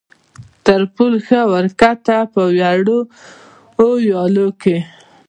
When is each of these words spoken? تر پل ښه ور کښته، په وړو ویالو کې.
تر 0.65 0.81
پل 0.95 1.13
ښه 1.25 1.41
ور 1.51 1.65
کښته، 1.79 2.17
په 2.33 2.41
وړو 2.49 2.99
ویالو 4.07 4.47
کې. 4.61 4.77